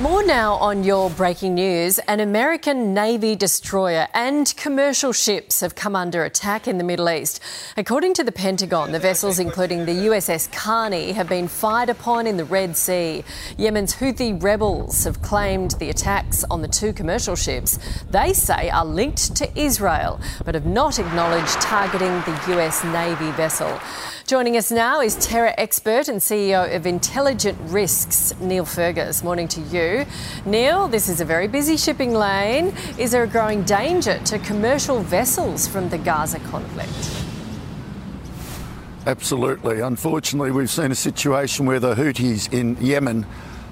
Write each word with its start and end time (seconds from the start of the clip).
More 0.00 0.26
now 0.26 0.54
on 0.54 0.82
your 0.82 1.08
breaking 1.08 1.54
news. 1.54 2.00
An 2.00 2.18
American 2.18 2.94
Navy 2.94 3.36
destroyer 3.36 4.08
and 4.12 4.52
commercial 4.56 5.12
ships 5.12 5.60
have 5.60 5.76
come 5.76 5.94
under 5.94 6.24
attack 6.24 6.66
in 6.66 6.78
the 6.78 6.84
Middle 6.84 7.08
East. 7.08 7.40
According 7.76 8.14
to 8.14 8.24
the 8.24 8.32
Pentagon, 8.32 8.90
the 8.90 8.98
vessels, 8.98 9.38
including 9.38 9.86
the 9.86 9.92
USS 9.92 10.50
Carney, 10.50 11.12
have 11.12 11.28
been 11.28 11.46
fired 11.46 11.90
upon 11.90 12.26
in 12.26 12.36
the 12.36 12.44
Red 12.44 12.76
Sea. 12.76 13.22
Yemen's 13.56 13.94
Houthi 13.94 14.42
rebels 14.42 15.04
have 15.04 15.22
claimed 15.22 15.76
the 15.78 15.90
attacks 15.90 16.42
on 16.50 16.60
the 16.60 16.66
two 16.66 16.92
commercial 16.92 17.36
ships 17.36 17.78
they 18.10 18.32
say 18.32 18.70
are 18.70 18.84
linked 18.84 19.36
to 19.36 19.58
Israel, 19.58 20.20
but 20.44 20.56
have 20.56 20.66
not 20.66 20.98
acknowledged 20.98 21.60
targeting 21.60 22.10
the 22.22 22.56
US 22.56 22.82
Navy 22.82 23.30
vessel. 23.36 23.78
Joining 24.26 24.56
us 24.56 24.72
now 24.72 25.02
is 25.02 25.14
terror 25.16 25.52
expert 25.56 26.08
and 26.08 26.18
CEO 26.18 26.74
of 26.74 26.84
Intelligent 26.84 27.58
Risks, 27.70 28.34
Neil 28.40 28.64
Fergus. 28.64 29.22
Morning 29.22 29.46
to 29.48 29.60
you. 29.60 29.83
Neil, 30.44 30.88
this 30.88 31.08
is 31.08 31.20
a 31.20 31.24
very 31.24 31.48
busy 31.48 31.76
shipping 31.76 32.14
lane. 32.14 32.74
Is 32.98 33.10
there 33.12 33.24
a 33.24 33.26
growing 33.26 33.62
danger 33.64 34.18
to 34.24 34.38
commercial 34.38 35.00
vessels 35.00 35.68
from 35.68 35.88
the 35.88 35.98
Gaza 35.98 36.38
conflict? 36.50 37.24
Absolutely. 39.06 39.80
Unfortunately, 39.80 40.50
we've 40.50 40.70
seen 40.70 40.90
a 40.90 40.94
situation 40.94 41.66
where 41.66 41.80
the 41.80 41.94
Houthis 41.94 42.52
in 42.52 42.76
Yemen 42.80 43.26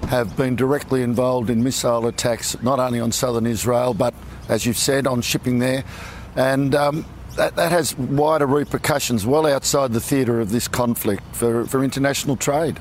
have 0.07 0.35
been 0.37 0.55
directly 0.55 1.01
involved 1.01 1.49
in 1.49 1.63
missile 1.63 2.07
attacks, 2.07 2.61
not 2.61 2.79
only 2.79 2.99
on 2.99 3.11
southern 3.11 3.47
Israel, 3.47 3.93
but 3.93 4.13
as 4.49 4.65
you've 4.65 4.77
said, 4.77 5.07
on 5.07 5.21
shipping 5.21 5.59
there. 5.59 5.83
And 6.35 6.75
um, 6.75 7.05
that, 7.35 7.55
that 7.55 7.71
has 7.71 7.97
wider 7.97 8.45
repercussions 8.45 9.25
well 9.25 9.47
outside 9.47 9.91
the 9.93 9.99
theatre 9.99 10.39
of 10.39 10.51
this 10.51 10.67
conflict 10.67 11.23
for, 11.31 11.65
for 11.65 11.83
international 11.83 12.35
trade. 12.35 12.79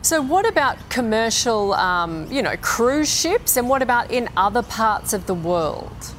So, 0.00 0.22
what 0.22 0.48
about 0.48 0.76
commercial, 0.90 1.74
um, 1.74 2.30
you 2.30 2.40
know, 2.40 2.56
cruise 2.60 3.12
ships, 3.12 3.56
and 3.56 3.68
what 3.68 3.82
about 3.82 4.10
in 4.10 4.28
other 4.36 4.62
parts 4.62 5.12
of 5.12 5.26
the 5.26 5.34
world? 5.34 6.14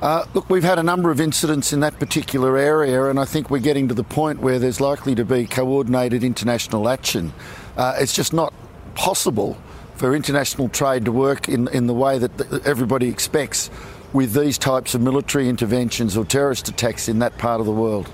Uh, 0.00 0.24
look, 0.34 0.48
we've 0.48 0.64
had 0.64 0.78
a 0.78 0.82
number 0.82 1.10
of 1.10 1.20
incidents 1.20 1.72
in 1.72 1.80
that 1.80 1.98
particular 1.98 2.56
area, 2.56 3.04
and 3.06 3.20
I 3.20 3.24
think 3.24 3.50
we're 3.50 3.58
getting 3.58 3.88
to 3.88 3.94
the 3.94 4.04
point 4.04 4.40
where 4.40 4.58
there's 4.58 4.80
likely 4.80 5.14
to 5.14 5.24
be 5.24 5.46
coordinated 5.46 6.24
international 6.24 6.88
action. 6.88 7.32
Uh, 7.76 7.96
it's 7.98 8.14
just 8.14 8.32
not 8.32 8.52
possible 8.94 9.56
for 9.96 10.14
international 10.14 10.68
trade 10.68 11.04
to 11.06 11.12
work 11.12 11.48
in, 11.48 11.68
in 11.68 11.86
the 11.86 11.94
way 11.94 12.18
that 12.18 12.66
everybody 12.66 13.08
expects 13.08 13.70
with 14.12 14.32
these 14.32 14.58
types 14.58 14.94
of 14.94 15.00
military 15.00 15.48
interventions 15.48 16.16
or 16.16 16.24
terrorist 16.24 16.68
attacks 16.68 17.08
in 17.08 17.18
that 17.18 17.36
part 17.38 17.60
of 17.60 17.66
the 17.66 17.72
world. 17.72 18.10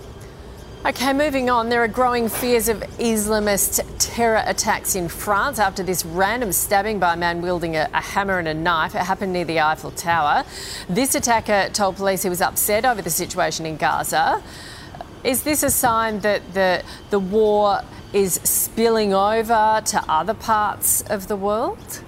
Okay, 0.84 1.12
moving 1.12 1.48
on. 1.48 1.68
There 1.68 1.80
are 1.84 1.86
growing 1.86 2.28
fears 2.28 2.68
of 2.68 2.80
Islamist 2.98 3.84
terror 4.00 4.42
attacks 4.44 4.96
in 4.96 5.08
France 5.08 5.60
after 5.60 5.84
this 5.84 6.04
random 6.04 6.50
stabbing 6.50 6.98
by 6.98 7.14
a 7.14 7.16
man 7.16 7.40
wielding 7.40 7.76
a, 7.76 7.88
a, 7.94 8.00
hammer 8.00 8.40
and 8.40 8.48
a 8.48 8.54
knife. 8.54 8.96
It 8.96 9.02
happened 9.02 9.32
near 9.32 9.44
the 9.44 9.60
Eiffel 9.60 9.92
Tower. 9.92 10.42
This 10.88 11.14
attacker 11.14 11.68
told 11.72 11.94
police 11.94 12.24
he 12.24 12.28
was 12.28 12.40
upset 12.40 12.84
over 12.84 13.00
the 13.00 13.10
situation 13.10 13.64
in 13.64 13.76
Gaza. 13.76 14.42
Is 15.22 15.44
this 15.44 15.62
a 15.62 15.70
sign 15.70 16.18
that 16.20 16.52
the, 16.52 16.82
the 17.10 17.20
war 17.20 17.82
is 18.12 18.40
spilling 18.42 19.14
over 19.14 19.82
to 19.84 20.04
other 20.08 20.34
parts 20.34 21.02
of 21.02 21.28
the 21.28 21.36
world? 21.36 22.02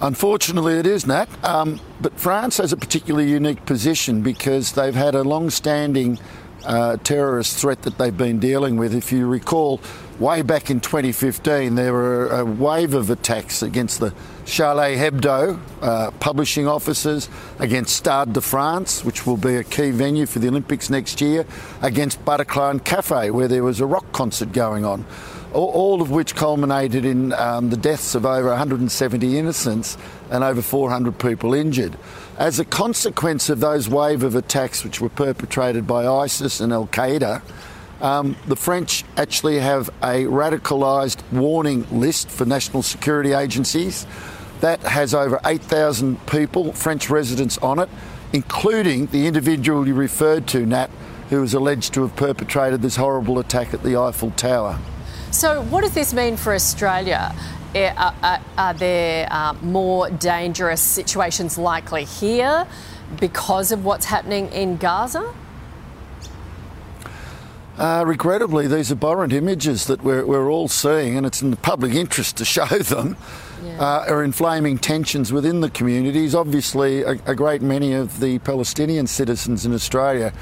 Unfortunately, 0.00 0.78
it 0.78 0.86
is, 0.86 1.06
Nat. 1.06 1.28
Um, 1.44 1.80
but 2.00 2.18
France 2.18 2.56
has 2.56 2.72
a 2.72 2.78
particularly 2.78 3.30
unique 3.30 3.66
position 3.66 4.22
because 4.22 4.72
they've 4.72 4.94
had 4.94 5.14
a 5.14 5.22
long 5.22 5.50
standing 5.50 6.18
uh, 6.66 6.96
terrorist 6.98 7.58
threat 7.58 7.82
that 7.82 7.98
they've 7.98 8.16
been 8.16 8.38
dealing 8.38 8.76
with. 8.76 8.94
If 8.94 9.12
you 9.12 9.26
recall, 9.26 9.80
way 10.18 10.42
back 10.42 10.70
in 10.70 10.80
2015, 10.80 11.74
there 11.74 11.92
were 11.92 12.28
a 12.28 12.44
wave 12.44 12.94
of 12.94 13.10
attacks 13.10 13.62
against 13.62 14.00
the 14.00 14.14
Charlie 14.44 14.96
Hebdo 14.96 15.60
uh, 15.82 16.10
publishing 16.12 16.66
offices, 16.66 17.28
against 17.58 17.96
Stade 17.96 18.32
de 18.32 18.40
France, 18.40 19.04
which 19.04 19.26
will 19.26 19.36
be 19.36 19.56
a 19.56 19.64
key 19.64 19.90
venue 19.90 20.26
for 20.26 20.38
the 20.38 20.48
Olympics 20.48 20.88
next 20.88 21.20
year, 21.20 21.44
against 21.82 22.24
Bataclan 22.24 22.82
Cafe, 22.84 23.30
where 23.30 23.48
there 23.48 23.62
was 23.62 23.80
a 23.80 23.86
rock 23.86 24.10
concert 24.12 24.52
going 24.52 24.84
on 24.84 25.04
all 25.52 26.02
of 26.02 26.10
which 26.10 26.34
culminated 26.34 27.06
in 27.06 27.32
um, 27.32 27.70
the 27.70 27.76
deaths 27.78 28.14
of 28.14 28.26
over 28.26 28.48
170 28.48 29.38
innocents 29.38 29.96
and 30.30 30.44
over 30.44 30.60
400 30.60 31.18
people 31.18 31.54
injured. 31.54 31.96
As 32.36 32.58
a 32.58 32.64
consequence 32.64 33.48
of 33.48 33.60
those 33.60 33.88
wave 33.88 34.22
of 34.22 34.34
attacks 34.34 34.84
which 34.84 35.00
were 35.00 35.08
perpetrated 35.08 35.86
by 35.86 36.06
ISIS 36.06 36.60
and 36.60 36.74
Al 36.74 36.88
Qaeda, 36.88 37.40
um, 38.00 38.36
the 38.46 38.56
French 38.56 39.04
actually 39.16 39.58
have 39.58 39.88
a 40.02 40.24
radicalised 40.24 41.20
warning 41.32 41.86
list 41.90 42.28
for 42.28 42.44
national 42.44 42.82
security 42.82 43.32
agencies 43.32 44.06
that 44.60 44.80
has 44.80 45.14
over 45.14 45.40
8,000 45.44 46.24
people, 46.26 46.72
French 46.72 47.10
residents, 47.10 47.58
on 47.58 47.78
it, 47.78 47.88
including 48.32 49.06
the 49.06 49.26
individual 49.26 49.86
you 49.86 49.94
referred 49.94 50.46
to, 50.48 50.64
Nat, 50.66 50.90
who 51.30 51.42
is 51.42 51.54
alleged 51.54 51.94
to 51.94 52.02
have 52.02 52.16
perpetrated 52.16 52.82
this 52.82 52.96
horrible 52.96 53.38
attack 53.38 53.74
at 53.74 53.82
the 53.82 53.96
Eiffel 53.96 54.30
Tower. 54.32 54.78
So, 55.30 55.62
what 55.62 55.82
does 55.82 55.92
this 55.92 56.14
mean 56.14 56.36
for 56.36 56.54
Australia? 56.54 57.34
Eh, 57.74 57.92
are, 57.96 58.14
are, 58.22 58.40
are 58.56 58.74
there 58.74 59.28
uh, 59.30 59.52
more 59.60 60.08
dangerous 60.08 60.80
situations 60.80 61.58
likely 61.58 62.04
here 62.04 62.66
because 63.20 63.72
of 63.72 63.84
what's 63.84 64.06
happening 64.06 64.48
in 64.52 64.76
Gaza? 64.76 65.34
Uh, 67.78 68.04
regrettably, 68.06 68.66
these 68.66 68.90
abhorrent 68.90 69.34
images 69.34 69.86
that 69.86 70.02
we're, 70.02 70.24
we're, 70.24 70.50
all 70.50 70.66
seeing, 70.66 71.16
and 71.16 71.26
it's 71.26 71.42
in 71.42 71.50
the 71.50 71.56
public 71.58 71.92
interest 71.92 72.38
to 72.38 72.44
show 72.56 72.64
them, 72.64 73.16
yeah. 73.62 73.78
uh, 73.78 74.06
are 74.08 74.24
inflaming 74.24 74.78
tensions 74.78 75.30
within 75.30 75.60
the 75.60 75.68
communities. 75.68 76.34
Obviously, 76.34 77.02
a, 77.02 77.18
a, 77.26 77.34
great 77.34 77.60
many 77.60 77.92
of 77.92 78.20
the 78.20 78.38
Palestinian 78.40 79.06
citizens 79.06 79.66
in 79.66 79.74
Australia 79.74 80.32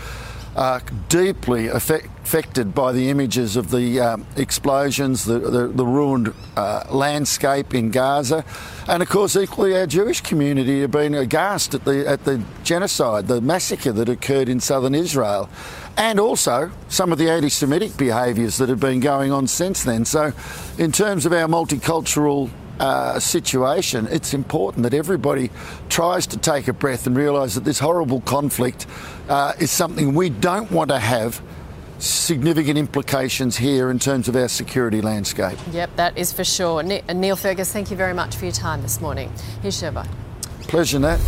are 0.57 0.81
deeply 1.09 1.67
affect, 1.67 2.07
affected 2.23 2.75
by 2.75 2.93
the 2.93 3.11
images 3.11 3.57
of 3.57 3.71
the 3.71 4.01
um, 4.01 4.27
explosions, 4.37 5.25
the, 5.25 5.39
the, 5.39 5.69
the 5.69 5.85
ruined 5.85 6.33
uh, 6.57 6.85
landscape 6.91 7.75
in 7.75 7.91
Gaza, 7.91 8.45
and 8.89 9.03
of 9.03 9.09
course, 9.09 9.37
equally 9.37 9.77
our 9.77 9.87
Jewish 9.87 10.21
community 10.21 10.81
have 10.83 10.91
been 10.91 11.15
aghast 11.15 11.75
at 11.75 11.85
the 11.85 12.07
at 12.07 12.25
the 12.25 12.43
genocide, 12.63 13.27
the 13.27 13.41
massacre 13.41 13.93
that 13.93 14.09
occurred 14.09 14.49
in 14.49 14.61
southern 14.61 14.95
Israel, 14.95 15.49
and 15.97 16.21
also 16.21 16.71
some 16.89 17.13
of 17.13 17.19
the 17.19 17.31
anti-Semitic 17.31 17.97
behaviours 17.97 18.59
that 18.59 18.69
have 18.69 18.81
been 18.81 19.01
going 19.01 19.33
on 19.33 19.47
since 19.47 19.83
then. 19.83 20.05
So, 20.05 20.33
in 20.79 20.93
terms 20.93 21.27
of 21.27 21.33
our 21.33 21.49
multicultural 21.49 22.51
uh, 22.81 23.19
situation, 23.21 24.09
it's 24.11 24.35
important 24.35 24.83
that 24.83 24.95
everybody 24.95 25.51
tries 25.89 26.27
to 26.29 26.39
take 26.39 26.69
a 26.69 26.73
breath 26.73 27.07
and 27.07 27.17
realise 27.17 27.55
that 27.55 27.65
this 27.65 27.79
horrible 27.79 28.21
conflict 28.23 28.87
uh, 29.29 29.53
is 29.59 29.71
something 29.71 30.15
we 30.15 30.31
don't 30.31 30.71
want 30.71 30.91
to 30.91 30.99
have 30.99 31.41
significant 31.99 32.77
implications 32.77 33.57
here 33.57 33.91
in 33.91 33.99
terms 33.99 34.29
of 34.29 34.37
our 34.37 34.49
security 34.49 35.01
landscape. 35.01 35.59
Yep, 35.73 35.97
that 35.97 36.19
is 36.19 36.33
for 36.33 36.45
sure. 36.45 36.83
Neil 36.83 37.37
Fergus, 37.37 37.73
thank 37.73 37.91
you 37.91 37.97
very 37.97 38.15
much 38.15 38.37
for 38.37 38.45
your 38.45 38.53
time 38.53 38.83
this 38.83 39.01
morning. 39.01 39.33
Here's 39.63 39.81
Sheva. 39.81 40.07
Pleasure, 40.63 40.99
Nat. 40.99 41.21